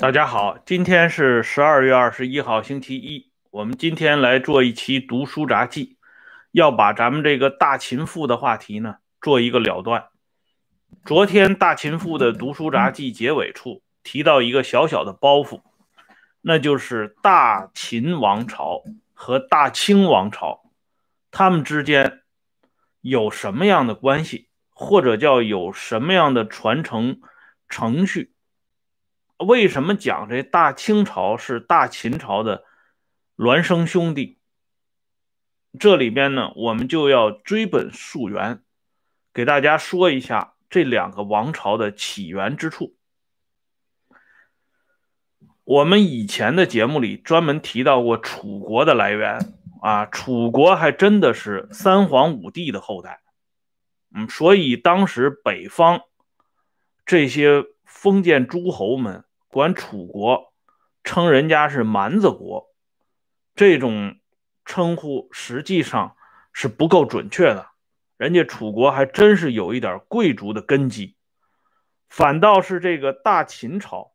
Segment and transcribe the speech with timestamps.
[0.00, 3.32] 大家好，今天是十二月二十一号，星期一。
[3.50, 5.96] 我们今天来做一期读书札记，
[6.52, 10.06] 要把咱们这个大秦赋的话题呢做一个了断。
[11.04, 15.62] 昨天大秦赋的读书札记结尾处提到一个小小的包袱，
[16.42, 20.60] 那就是大秦王朝和大清王朝，
[21.32, 22.20] 他们之间
[23.00, 27.20] 有什么样的关系，或者叫有什么样的传承
[27.68, 28.32] 程序。
[29.38, 32.64] 为什么讲这大清朝是大秦朝的
[33.36, 34.40] 孪生兄弟？
[35.78, 38.64] 这里边呢，我们就要追本溯源，
[39.32, 42.96] 给大家说一下这两个王朝的起源之处。
[45.62, 49.38] 我们以前的节目里专门提到过楚国的来源
[49.80, 53.20] 啊，楚国还真的是三皇五帝的后代。
[54.12, 56.00] 嗯，所以当时北方
[57.06, 59.26] 这些封建诸侯们。
[59.48, 60.52] 管楚国
[61.02, 62.74] 称人家是蛮子国，
[63.54, 64.18] 这种
[64.64, 66.16] 称呼实际上
[66.52, 67.70] 是不够准确的。
[68.16, 71.16] 人家楚国还真是有一点贵族的根基，
[72.08, 74.12] 反倒是这个大秦朝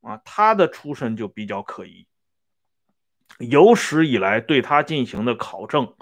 [0.00, 2.08] 啊，他的出身就比较可疑。
[3.38, 5.94] 有史以来对他进行的考证，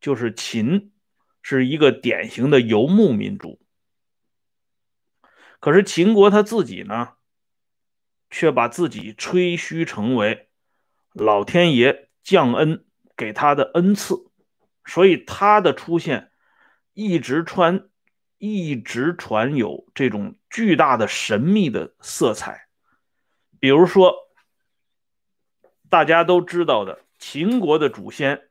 [0.00, 0.92] 就是秦
[1.40, 3.60] 是一个典型的游牧民族。
[5.60, 7.14] 可是秦国他自己呢？
[8.34, 10.48] 却把自己吹嘘成为
[11.12, 12.84] 老天爷降恩
[13.16, 14.28] 给他的恩赐，
[14.84, 16.32] 所以他的出现
[16.94, 17.88] 一直传，
[18.38, 22.66] 一直传有这种巨大的神秘的色彩。
[23.60, 24.16] 比如说，
[25.88, 28.48] 大家都知道的秦国的祖先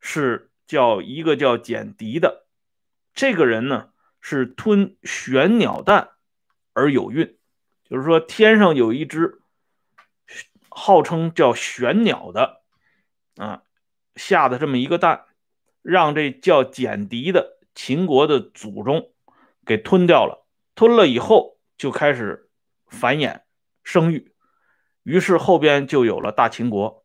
[0.00, 2.46] 是叫一个叫简狄的，
[3.14, 3.88] 这个人呢
[4.20, 6.10] 是吞玄鸟蛋
[6.74, 7.37] 而有孕。
[7.88, 9.40] 就是说，天上有一只
[10.68, 12.62] 号称叫玄鸟的
[13.36, 13.62] 啊，
[14.14, 15.24] 下的这么一个蛋，
[15.82, 19.12] 让这叫简狄的秦国的祖宗
[19.64, 20.46] 给吞掉了。
[20.74, 22.50] 吞了以后，就开始
[22.86, 23.40] 繁衍
[23.82, 24.32] 生育，
[25.02, 27.04] 于是后边就有了大秦国。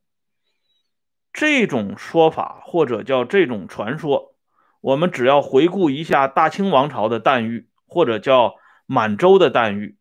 [1.32, 4.36] 这种说法或者叫这种传说，
[4.82, 8.56] 我们只要回顾一下大清王朝的诞育，或者叫
[8.86, 9.98] 满洲的诞育。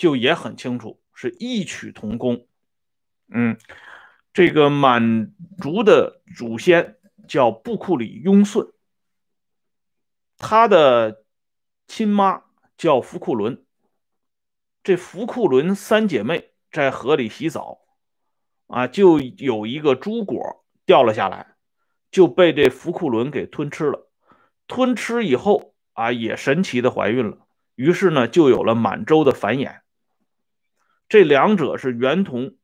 [0.00, 2.46] 就也很清楚，是异曲同工。
[3.28, 3.58] 嗯，
[4.32, 6.96] 这个满族的祖先
[7.28, 8.66] 叫布库里雍顺，
[10.38, 11.22] 他的
[11.86, 12.44] 亲妈
[12.78, 13.62] 叫福库伦。
[14.82, 17.80] 这福库伦三姐妹在河里洗澡，
[18.68, 21.56] 啊，就有一个珠果掉了下来，
[22.10, 24.10] 就被这福库伦给吞吃了。
[24.66, 29.80] 吞吃以后啊，也神奇的怀孕了，于是呢，就有了满洲的繁衍。
[31.10, 32.56] 这两者是源同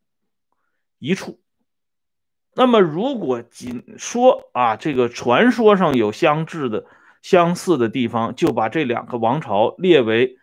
[0.98, 1.42] 一处。
[2.54, 6.86] 那么，如果仅说啊，这个传说上有相似的、
[7.20, 10.38] 相似的地方，就把这两个王朝列为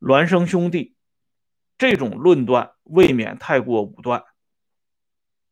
[0.00, 0.94] 孪生兄弟，
[1.76, 4.24] 这种论断未免太过武断。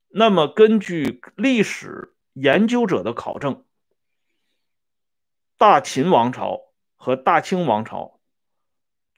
[0.07, 3.65] 那么，根据历史研究者的考证，
[5.57, 6.61] 大秦王朝
[6.95, 8.21] 和大清王朝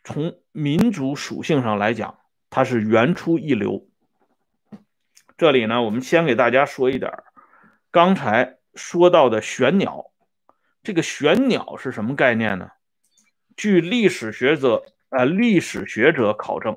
[0.03, 2.20] 从民族属性上来讲，
[2.50, 3.87] 它是原出一流。
[5.38, 7.11] 这里呢，我们先给大家说一点
[7.91, 10.12] 刚才说到的玄鸟，
[10.83, 12.71] 这个玄鸟是什么概念呢？
[13.56, 16.77] 据历史学者啊，历史学者考证，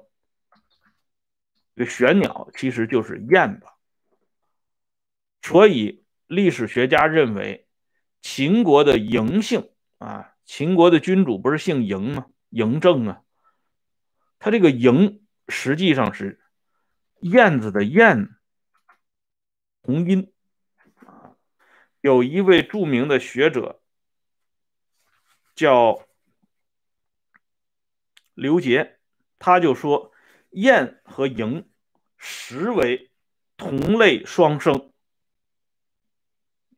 [1.75, 3.65] 这玄鸟其实就是燕子。
[5.41, 7.67] 所以历史学家认为，
[8.21, 12.27] 秦国的嬴姓啊，秦国的君主不是姓嬴吗？
[12.49, 13.23] 嬴政啊，
[14.39, 15.19] 他这个嬴。
[15.47, 16.41] 实际上是
[17.19, 18.35] 燕子的燕
[19.81, 20.33] 同音。
[22.01, 23.81] 有一位著名的学者
[25.55, 26.05] 叫
[28.33, 28.99] 刘杰，
[29.39, 30.11] 他就说
[30.49, 31.65] 燕和嬴
[32.17, 33.11] 实为
[33.55, 34.91] 同类双生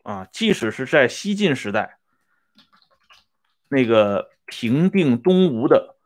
[0.04, 0.26] 啊。
[0.32, 1.98] 即使是在西晋时代，
[3.68, 5.98] 那个平定东吴的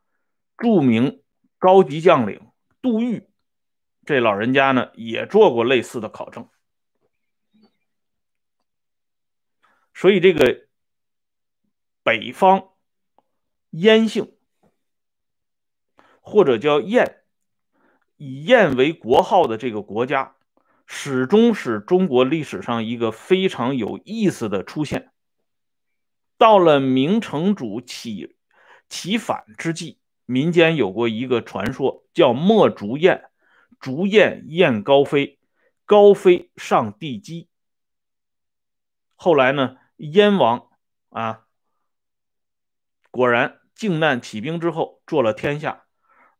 [0.57, 1.21] 著名
[1.57, 2.48] 高级将领。
[2.81, 3.29] 杜预
[4.05, 6.49] 这老人家呢，也做过类似的考证，
[9.93, 10.67] 所以这个
[12.01, 12.69] 北方
[13.71, 14.35] 燕姓
[16.21, 17.23] 或者叫燕，
[18.17, 20.35] 以燕为国号的这个国家，
[20.87, 25.11] 始终是中国历史上一个非常有意思的出现。
[26.37, 28.37] 到了明成祖起
[28.87, 29.98] 起反之际，
[30.29, 33.31] 民间有过一个传说，叫墨竹燕，
[33.79, 35.39] 竹燕燕高飞，
[35.85, 37.49] 高飞上帝基。
[39.15, 40.69] 后来呢，燕王
[41.09, 41.47] 啊，
[43.09, 45.85] 果然靖难起兵之后，做了天下。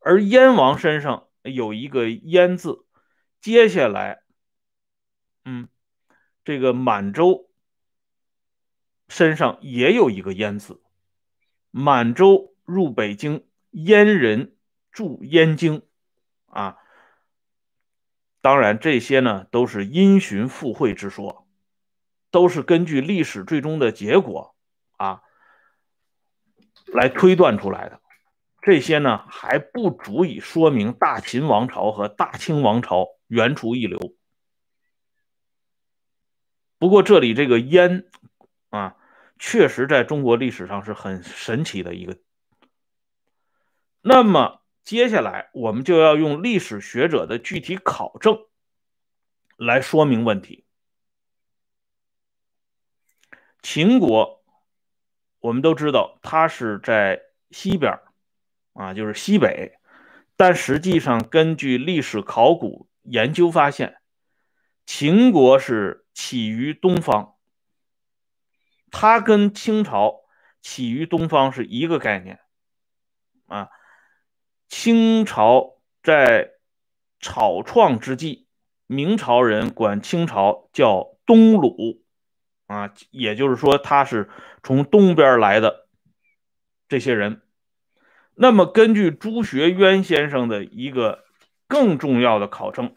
[0.01, 2.85] 而燕王身上有一个燕字，
[3.41, 4.21] 接下来，
[5.45, 5.67] 嗯，
[6.45, 7.49] 这个满洲
[9.07, 10.79] 身上也有一个燕字，
[11.71, 14.55] 满洲入北京，燕人
[14.91, 15.83] 住燕京，
[16.47, 16.77] 啊，
[18.41, 21.47] 当然这些呢都是因循附会之说，
[22.31, 24.55] 都是根据历史最终的结果
[24.97, 25.21] 啊
[26.87, 28.01] 来推断出来的。
[28.61, 34.15] 这些呢还不足以说明大秦王朝和大清王朝原出一流。
[36.77, 38.09] 不过这里这个燕
[38.69, 38.95] 啊，
[39.37, 42.17] 确实在中国历史上是很神奇的一个。
[44.01, 48.45] 那么接下来我们就要用历史学者的具体考证
[49.57, 50.65] 来说明问题。
[53.61, 54.43] 秦国
[55.39, 57.99] 我们都知道，它是在西边。
[58.73, 59.77] 啊，就是西北，
[60.37, 63.99] 但实际上根据历史考古研究发现，
[64.85, 67.35] 秦国是起于东方，
[68.89, 70.21] 它跟清朝
[70.61, 72.39] 起于东方是一个概念。
[73.47, 73.67] 啊，
[74.69, 76.51] 清朝在
[77.19, 78.47] 草创之际，
[78.87, 82.03] 明朝人管清朝叫东鲁，
[82.67, 84.29] 啊，也就是说他是
[84.63, 85.87] 从东边来的
[86.87, 87.41] 这些人。
[88.35, 91.25] 那么，根据朱学渊先生的一个
[91.67, 92.95] 更重要的考证，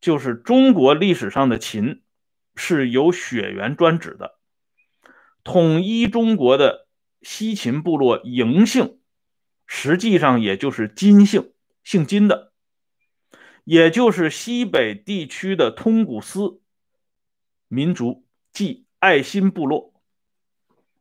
[0.00, 2.02] 就是中国历史上的秦
[2.56, 4.38] 是有血缘专指的。
[5.44, 6.88] 统一中国的
[7.22, 8.99] 西秦部落嬴姓，
[9.72, 11.52] 实际上也就是金姓，
[11.84, 12.52] 姓金的，
[13.62, 16.60] 也就是西北地区的通古斯
[17.68, 19.94] 民族，即爱新部落。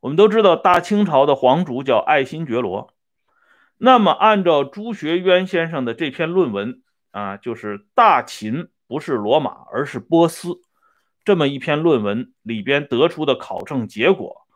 [0.02, 2.94] 我们都知道，大清朝的皇族叫爱新觉罗。
[3.80, 10.62] 那么，按照朱学渊先生的这篇论文啊，就是大秦不是罗马，而是波斯，
[11.26, 14.48] 这么一篇论文里边得出的考证结果，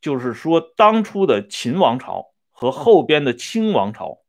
[0.00, 2.30] 就是说，当初的秦王朝
[2.64, 4.20] 和后边的清王朝，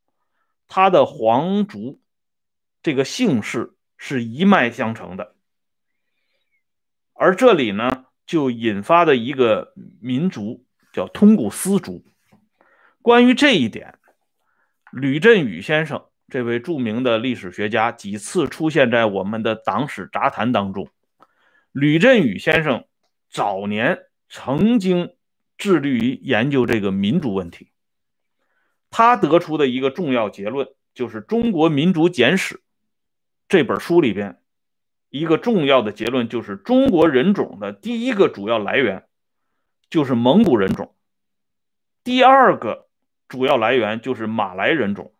[0.67, 2.01] 他的皇族
[2.83, 5.35] 这个姓氏是一脉相承的，
[7.13, 12.03] 而这里呢，就引发的一个民族叫通古斯族。
[13.01, 13.97] 关于这一点。
[14.91, 20.89] 吕振宇先生，这位著名的历史学家，几次出现在我们的党史杂谈当中。
[21.71, 22.83] 吕振宇先生
[23.29, 25.15] 早年曾经
[25.57, 27.71] 致力于研究这个民族问题，
[28.89, 32.55] 他得出的一个重要结论，就是《中国民族简史》
[33.47, 34.41] 这本书里边
[35.09, 39.05] 一个重要的结论，就是中国人种的第一个主要来源
[39.89, 40.95] 就是蒙古人种，
[42.03, 42.85] 第二个。
[43.27, 45.11] 主要来源就是马来人种，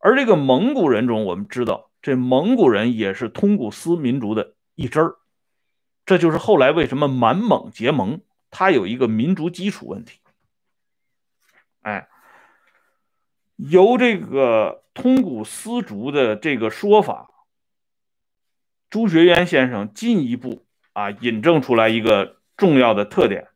[0.00, 5.16] 而这个蒙古人种，我们知道，这蒙古人也是通古斯民族的一支儿，
[6.04, 8.20] 这就是后来为什么满蒙结盟，
[8.50, 10.20] 它有一个民族基础问题。
[11.80, 12.06] 哎，
[13.56, 17.30] 由这个通古斯族的这个说法，
[18.88, 23.48] 朱学渊先生进一步啊引证出来一个重要的特点，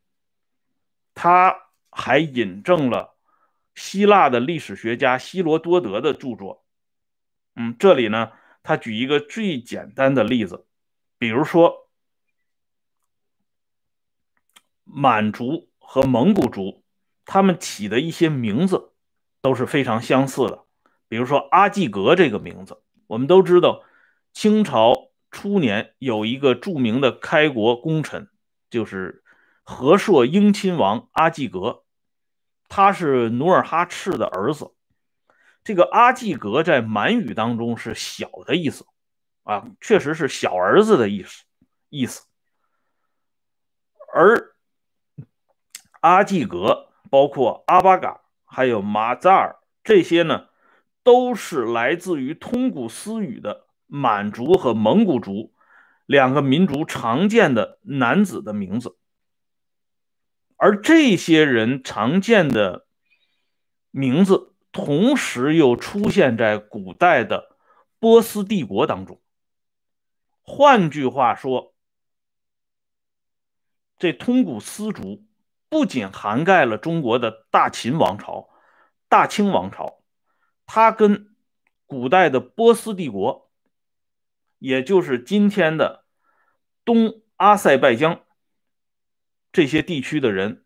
[1.13, 1.55] 他
[1.89, 3.15] 还引证了。
[3.73, 6.65] 希腊的历史学家希罗多德的著作，
[7.55, 10.65] 嗯，这里呢，他举一个最简单的例子，
[11.17, 11.89] 比如说
[14.83, 16.83] 满族和蒙古族，
[17.25, 18.90] 他们起的一些名字
[19.41, 20.65] 都是非常相似的。
[21.07, 23.83] 比如说阿济格这个名字，我们都知道，
[24.33, 28.29] 清朝初年有一个著名的开国功臣，
[28.69, 29.23] 就是
[29.63, 31.83] 和硕英亲王阿济格。
[32.69, 34.71] 他是努尔哈赤的儿子，
[35.61, 38.85] 这个阿济格在满语当中是“小”的意思，
[39.43, 41.43] 啊，确实是小儿子的意思
[41.89, 42.23] 意思。
[44.13, 44.55] 而
[45.99, 48.20] 阿济格包括阿巴嘎
[48.53, 50.49] 还有马扎尔这些呢，
[51.03, 55.53] 都是来自于通古斯语的满族和蒙古族
[56.05, 58.97] 两个民族常见的男子的名字。
[60.57, 62.85] 而这些人常见的
[63.89, 67.55] 名字，同时又出现在古代的
[67.99, 69.21] 波斯帝国当中。
[70.41, 71.73] 换句话说，
[73.97, 75.23] 这通古斯族
[75.71, 78.49] 不仅涵盖了中国的大秦王朝，
[79.07, 80.03] 大清王朝，
[80.65, 81.33] 它跟
[81.85, 83.49] 古代的波斯帝国，
[84.59, 86.03] 也就是今天的
[86.83, 88.25] 东阿塞拜疆
[89.53, 90.65] 这些地区的人，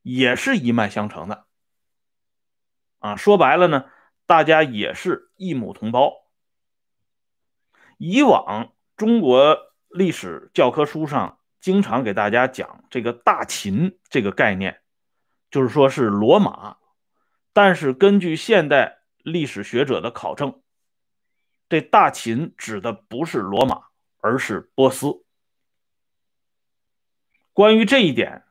[0.00, 1.44] 也是一脉相承的。
[3.00, 3.84] 啊，说白了呢，
[4.24, 6.14] 大家也是一母同胞。
[7.98, 9.58] 以往中国
[9.90, 11.35] 历史教科书上
[11.66, 14.82] 经常给大家讲这个大秦这个概念，
[15.50, 16.76] 就是说是罗马，
[17.52, 20.62] 但是根据现代历史学者的考证，
[21.68, 23.82] 这大秦指的不是罗马，
[24.18, 25.24] 而是波斯。
[27.52, 28.44] 关于这一点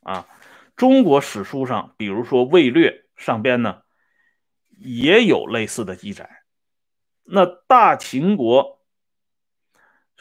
[0.00, 0.26] 啊，
[0.74, 3.82] 中国史书上，比如说《魏略》上边呢，
[4.78, 6.42] 也有类似的记载。
[7.24, 8.81] 那大秦国。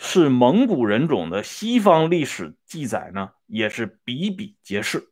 [0.03, 5.11] 是蒙古人种的西方历史记载呢，也是比比皆是。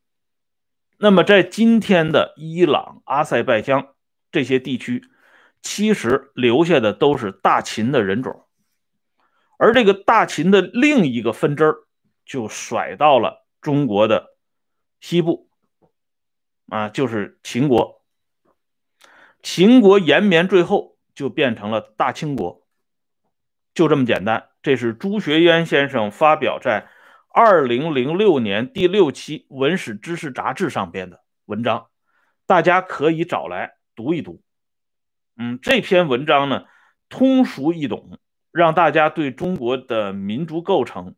[0.97, 3.93] 那么，在今天的伊朗、阿塞拜疆
[4.31, 5.03] 这些地区，
[5.61, 8.47] 其实留下的都是大秦的人种，
[9.59, 11.77] 而这个大秦的另一个分支儿
[12.25, 14.37] 就甩到了中国的
[14.99, 15.51] 西部，
[16.67, 18.03] 啊，就是秦国。
[19.43, 22.65] 秦国延绵最后就变成了大清国，
[23.75, 24.48] 就这么简单。
[24.61, 26.89] 这是朱学渊先生发表在
[27.29, 31.87] 二零零六年第六期《文史知识杂志》上边的文章，
[32.45, 34.41] 大家可以找来读一读。
[35.37, 36.65] 嗯，这篇文章呢
[37.07, 38.19] 通俗易懂，
[38.51, 41.15] 让大家对中国的民族构成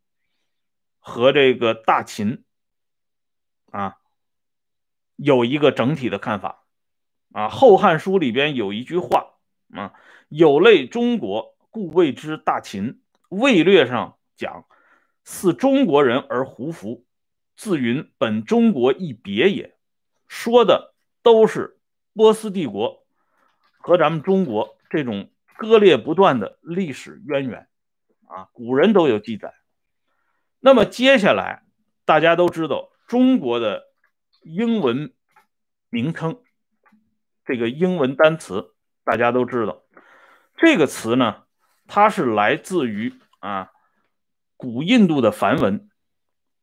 [1.00, 2.44] 和这个大秦
[3.72, 3.98] 啊
[5.16, 6.64] 有一个整体的看法。
[7.34, 9.36] 啊，《后汉书》里边有一句话
[9.74, 9.94] 啊
[10.28, 13.00] ：“有类中国，故谓之大秦。”
[13.32, 14.66] 魏略上讲，
[15.24, 17.06] 似中国人而胡服，
[17.56, 19.78] 自云本中国一别也。
[20.28, 21.80] 说的都是
[22.14, 23.06] 波斯帝国
[23.78, 27.70] 和咱们中国这种割裂不断的历史渊源
[28.28, 29.54] 啊，古人都有记载。
[30.60, 31.64] 那么接下来
[32.04, 33.86] 大家都知道中国的
[34.42, 35.14] 英文
[35.90, 36.42] 名称，
[37.46, 38.74] 这个英文单词
[39.06, 39.84] 大家都知道，
[40.58, 41.44] 这个词呢。
[41.94, 43.72] 它是来自于啊
[44.56, 45.90] 古印度的梵文，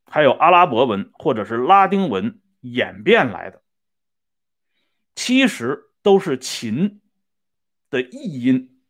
[0.05, 3.61] 还有阿拉伯文或者是拉丁文演变来的，
[5.15, 7.01] 其实都是秦
[7.89, 8.81] 的译音。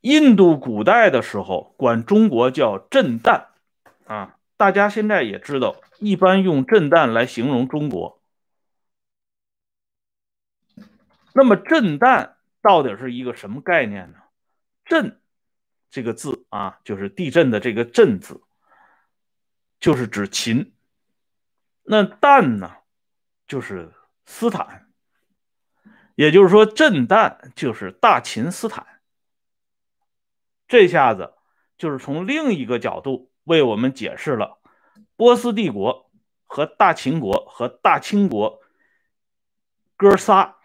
[0.00, 3.48] 印度古代的时候管中国叫震旦
[4.06, 8.22] 啊，大家现在也知道，一般用震旦来形容中国。
[11.34, 14.18] 那么震旦到底是一个什么概念呢？
[14.84, 15.20] 震。
[15.90, 18.42] 这个字啊，就是地震的这个“震”字，
[19.80, 20.74] 就是指秦。
[21.82, 22.76] 那“旦”呢，
[23.46, 23.92] 就是
[24.26, 24.86] 斯坦，
[26.14, 28.86] 也就是说，震旦就是大秦斯坦。
[30.66, 31.32] 这下子
[31.78, 34.60] 就是从另一个角度为我们解释了
[35.16, 36.10] 波斯帝国
[36.44, 38.60] 和大秦国和大清国
[39.96, 40.58] 哥仨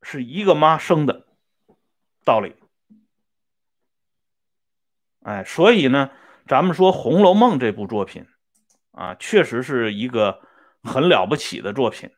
[0.00, 1.26] 是一个妈生的
[2.24, 2.56] 道理。
[5.22, 6.10] 哎，所以呢，
[6.46, 8.26] 咱们说《红楼梦》这部作品，
[8.90, 10.40] 啊，确实是一个
[10.82, 12.10] 很了不起的作品，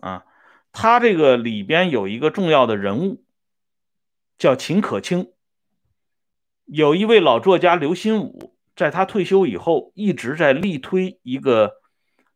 [0.00, 0.24] 啊，
[0.70, 3.24] 它这个里边有一个重要的人物，
[4.36, 5.32] 叫秦可卿。
[6.66, 11.72] 有一位老作家刘心武，在他退休以后，一直在力推一个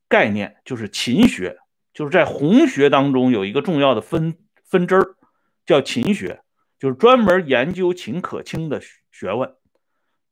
[0.08, 1.58] 概念，就是秦学，
[1.92, 5.16] 就是在红学当中有一个重要的分分支儿，
[5.64, 6.42] 叫秦学，
[6.78, 8.80] 就是专门研究秦可卿的
[9.10, 9.54] 学问。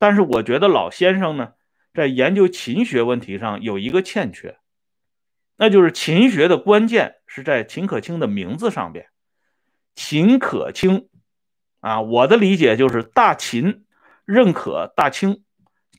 [0.05, 1.55] 但是我觉得老先生呢，
[1.95, 4.59] 在研究秦学问题上有一个欠缺，
[5.57, 9.07] 那就是秦学的关键是在秦可卿的名字上边。
[9.95, 11.09] 秦可卿
[11.81, 13.87] 啊，我的理解就是大秦
[14.27, 15.43] 认可大清，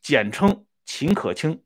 [0.03, 1.63] 简称秦可卿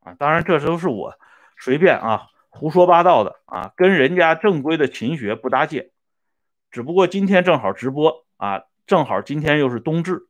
[0.00, 0.12] 啊。
[0.18, 1.14] 当然这都是我
[1.58, 5.90] 随便啊胡说八道的啊，跟人家正规的秦学不搭界。
[6.70, 10.28] 只不过今天正好直播啊，正好今天又是冬至。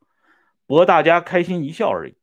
[0.67, 2.17] 博大家开心一笑而已。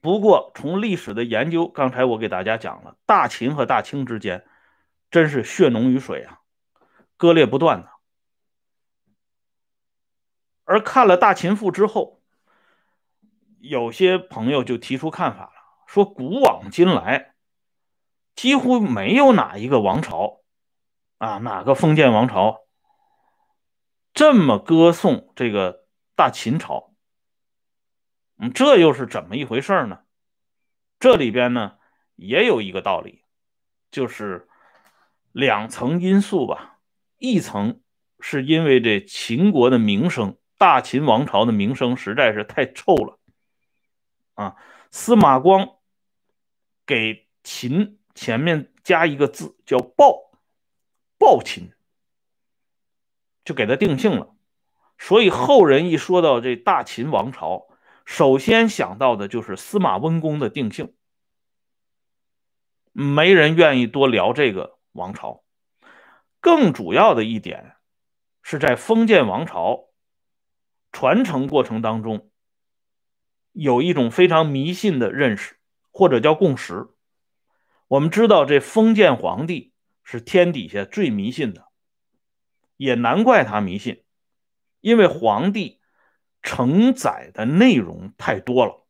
[0.00, 4.44] 不过，从历史的研究，刚才我给大家讲了，大秦和大清之间
[5.10, 6.40] 真是血浓于水啊，
[7.16, 7.90] 割裂不断的。
[10.64, 12.22] 而看了《大秦赋》之后，
[13.60, 15.52] 有些朋友就提出看法了，
[15.86, 17.34] 说古往今来
[18.34, 20.40] 几乎没有哪一个王朝
[21.18, 22.63] 啊，哪个封建王朝。
[24.14, 26.94] 这么歌颂这个大秦朝，
[28.38, 30.04] 嗯，这又是怎么一回事呢？
[31.00, 31.76] 这里边呢
[32.14, 33.24] 也有一个道理，
[33.90, 34.48] 就是
[35.32, 36.78] 两层因素吧，
[37.18, 37.80] 一层
[38.20, 43.18] 是因为这秦国的名声，大秦王朝的名声实在是太臭了
[44.34, 44.56] 啊。
[44.92, 45.78] 司马光
[46.86, 50.30] 给秦前面加一个字叫暴，
[51.18, 51.73] 暴秦，
[53.44, 54.34] 就给他定性了。
[54.98, 57.66] 所以后人一说到这大秦王朝，
[58.04, 60.94] 首先想到的就是司马温公的定性，
[62.92, 64.78] 没人愿意多聊这个。
[64.92, 65.42] 王朝，
[66.40, 67.74] 更主要的一点
[68.44, 69.86] 是在封建王朝
[70.92, 72.30] 传承过程当中，
[73.50, 75.56] 有一种非常迷信的认识，
[75.90, 76.90] 或者叫共识。
[77.88, 79.72] 我们知道，这封建皇帝
[80.04, 81.66] 是天底下最迷信的，
[82.84, 84.04] 也难怪他迷信，
[84.80, 85.80] 因为皇帝
[86.42, 88.86] 承载的内容太多了。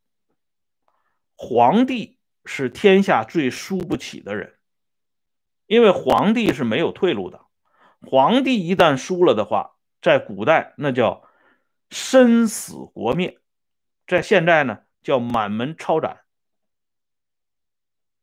[1.37, 4.55] 皇帝是天下最输不起的人。
[5.65, 7.45] 因为皇帝是没有退路的，
[8.01, 11.27] 皇帝一旦输了的话，在古代那叫
[11.89, 13.39] 身死国灭，
[14.05, 16.19] 在现在呢叫满门抄斩。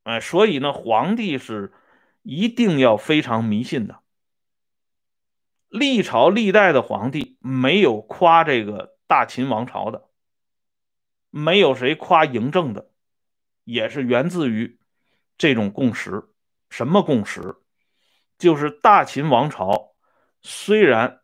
[0.02, 1.72] 哎，所以呢，皇帝是
[2.22, 4.01] 一定要非常迷信的。
[5.72, 10.10] 历朝历代的皇帝没有夸这个大秦王朝的，
[11.30, 12.90] 没有谁夸嬴政的，
[13.64, 14.78] 也是源自于
[15.38, 16.28] 这种共识。
[16.68, 17.56] 什么共识？
[18.36, 19.94] 就是大秦王朝
[20.42, 21.22] 虽然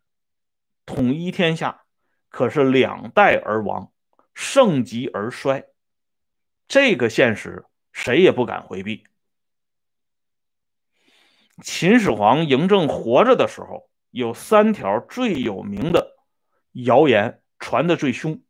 [0.87, 1.83] 统一天下，
[2.31, 3.93] 可是两代而亡，
[4.33, 5.67] 盛极而衰，
[6.67, 9.05] 这个现实谁也不敢回避。
[11.62, 16.17] 秦始皇嬴政活着的时候，有三条最有名的
[16.73, 18.43] 谣言传的最凶。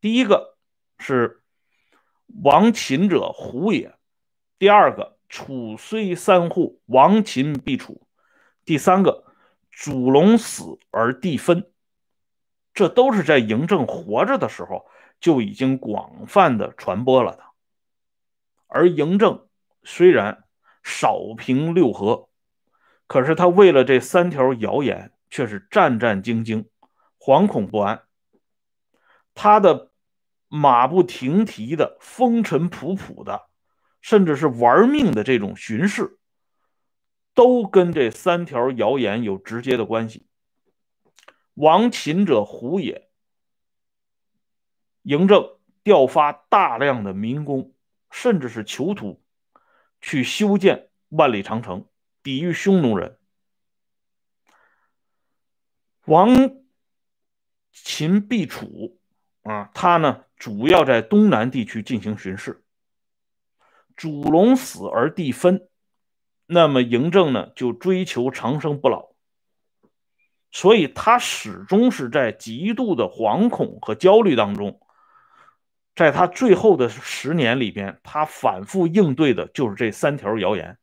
[0.00, 0.56] 第一个
[0.98, 1.42] 是
[2.42, 3.96] “亡秦者胡也”，
[4.58, 5.18] 第二个。
[5.30, 8.06] 楚虽三户，亡秦必楚。
[8.64, 9.26] 第三个，
[9.70, 11.70] 祖龙死而地分，
[12.72, 14.86] 这都是在嬴政活着的时候
[15.20, 17.42] 就已经广泛的传播了的。
[18.68, 19.46] 而嬴政
[19.82, 20.44] 虽然
[20.82, 22.27] 少平六合，
[23.08, 26.66] 可是他为了这三条谣言，却是战战兢兢、
[27.18, 28.04] 惶恐不安。
[29.34, 29.90] 他的
[30.46, 33.48] 马不停蹄的、风尘仆仆的。
[34.00, 36.18] 甚至是玩命的这种巡视，
[37.34, 40.28] 都跟这三条谣言有直接的关系。
[41.54, 43.10] 亡秦者胡也。
[45.02, 47.74] 嬴政调发大量的民工，
[48.12, 49.20] 甚至是囚徒，
[50.00, 51.84] 去修建万里长城，
[52.22, 53.18] 抵御匈奴人。
[56.04, 56.56] 亡
[57.72, 58.98] 秦必楚
[59.42, 62.64] 啊，他呢主要在东南地区进行巡视。
[63.94, 65.68] 主龙死而地分，
[66.46, 69.08] 那么嬴政呢就追求长生不老，
[70.52, 74.80] 所以他始终是在极度的惶恐和焦虑当中。
[75.96, 80.77] 在他最后的十年里边，他反复应对的就是这三条谣言。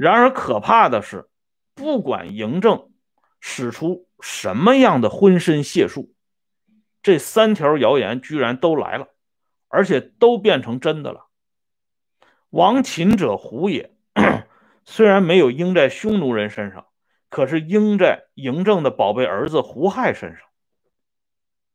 [0.00, 1.28] 然而可怕的是，
[1.74, 2.90] 不管嬴政
[3.38, 6.14] 使出什么样的浑身解数，
[7.02, 9.08] 这三条谣言居然都来了，
[9.68, 11.26] 而且都变成真的了。
[12.48, 13.94] 亡秦者胡也，
[14.86, 16.86] 虽然没有应在匈奴人身上，
[17.28, 20.46] 可是应在嬴政的宝贝儿子胡亥身上。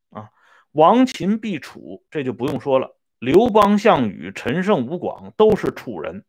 [0.09, 0.31] 啊，
[0.71, 2.97] 亡秦必楚，这就不用说了。
[3.19, 6.25] 刘邦、项羽、陈胜、吴广都是楚人。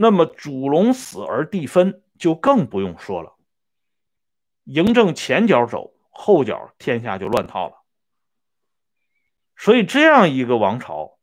[0.00, 3.34] 那么主龙死而地分，就更不用说了。
[4.64, 7.82] 嬴政前脚走，后脚天下就乱套了。
[9.56, 11.18] 所以这样一个王朝。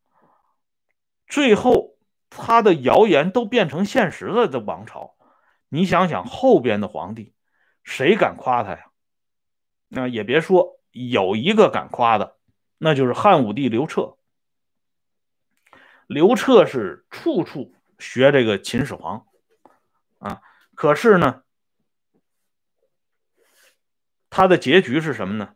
[1.25, 1.95] 最后，
[2.29, 5.15] 他的谣言都变成现实了的王朝，
[5.69, 7.33] 你想想后边的皇帝，
[7.83, 8.87] 谁敢夸他呀？
[9.87, 12.35] 那也别说有一个敢夸的，
[12.77, 14.17] 那就是汉武帝刘彻。
[16.07, 19.25] 刘彻是处处学这个秦始皇
[20.19, 20.41] 啊，
[20.75, 21.43] 可是呢，
[24.29, 25.55] 他的结局是什么呢？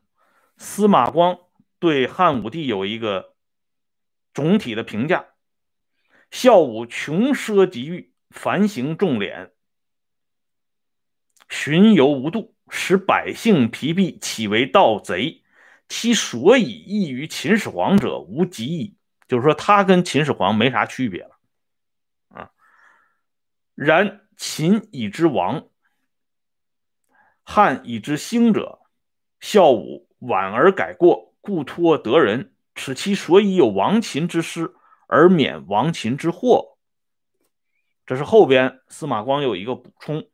[0.58, 1.40] 司马光
[1.80, 3.36] 对汉武帝有一个
[4.34, 5.26] 总体的评价。
[6.32, 9.50] 孝武穷奢极欲，繁行重敛，
[11.50, 15.44] 巡游无度，使百姓疲弊，岂为盗贼？
[15.88, 18.96] 其所以异于秦始皇者，无极矣。
[19.28, 21.39] 就是说，他跟秦始皇没啥区别了。
[23.82, 25.70] 然秦以之亡，
[27.44, 28.80] 汉以之兴者，
[29.40, 34.76] 孝武晚而改过，故托得人，此其所以有亡秦之师。
[35.12, 36.78] 而免亡秦之祸，
[38.06, 40.30] 这是后边司马光有一个补充：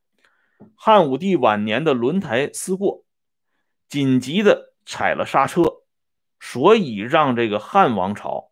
[0.75, 3.05] 汉武帝晚年的轮台思过，
[3.87, 5.61] 紧急的踩了刹车，
[6.41, 8.51] 所以让这个汉王朝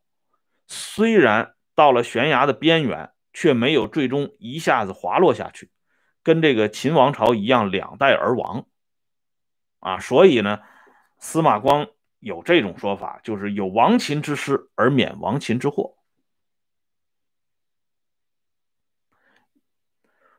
[0.67, 5.69] 虽然到了悬崖的边缘，却没有最终一下子滑落下去，
[6.24, 8.67] 跟这个秦王朝一样两代而亡。
[9.80, 10.62] 啊，所以呢，
[11.17, 11.88] 司马光
[12.19, 15.98] 有这种说法，就是有亡秦之师而免亡秦之祸。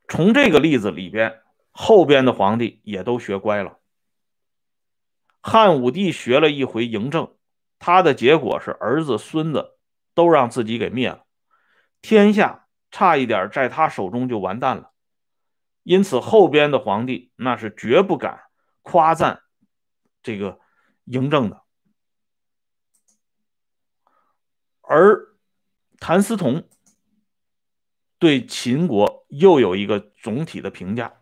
[0.09, 3.81] 从这个例子里边，后边的皇帝也都学乖了。
[5.43, 7.37] 汉武帝学了一回嬴政，
[7.79, 9.77] 他的结果是儿子孙子
[10.15, 11.27] 都让自己给灭了，
[12.01, 12.64] 天下
[12.95, 14.93] 差一点在他手中就完蛋了。
[15.83, 18.45] 因此，后边的皇帝那是绝不敢
[18.83, 19.43] 夸赞
[20.23, 20.61] 这个
[21.05, 21.65] 嬴政的。
[24.83, 25.35] 而
[25.99, 26.69] 谭嗣同。
[28.17, 31.21] 对秦国又有一个总体的评价，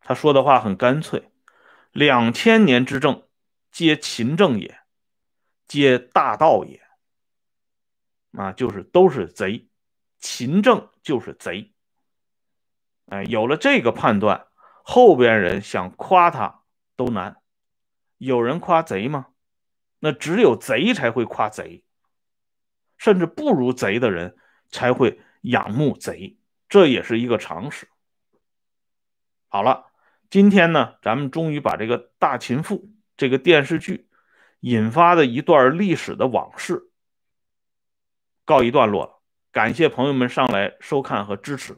[0.00, 1.30] 他说的话很干脆：
[1.92, 3.28] 两千年之政，
[3.70, 4.80] 皆秦政也，
[5.68, 6.82] 皆大盗也。
[8.32, 9.68] 啊，就是都是贼，
[10.20, 11.72] 秦政就是贼。
[13.06, 14.46] 哎，有了这个判断，
[14.84, 16.62] 后边人想夸他
[16.94, 17.36] 都难。
[18.18, 19.28] 有人夸贼吗？
[19.98, 21.84] 那只有贼才会夸贼，
[22.96, 24.36] 甚至不如贼的人
[24.70, 26.38] 才会仰慕贼。
[26.68, 27.88] 这也是一个常识。
[29.48, 29.86] 好了，
[30.30, 32.76] 今天呢，咱们终于把这个《大秦赋》
[33.16, 34.08] 这个电视剧
[34.60, 36.90] 引发的一段历史的往事
[38.44, 39.19] 告一段落了。
[39.52, 41.76] 感谢朋友们上来收看和支持，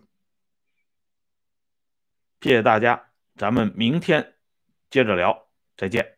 [2.40, 4.35] 谢谢大家，咱们明天
[4.90, 6.12] 接着聊，再见。